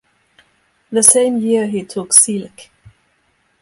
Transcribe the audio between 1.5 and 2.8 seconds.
he took silk.